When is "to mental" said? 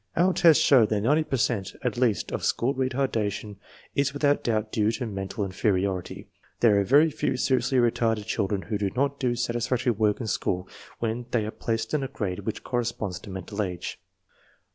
4.93-5.45, 13.19-13.61